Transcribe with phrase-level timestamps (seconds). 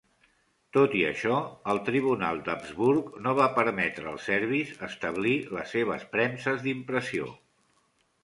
[0.75, 1.35] Tot i això,
[1.73, 7.29] el tribunal d"Habsburg no va permetre als serbis establir les seves premses d"impressió.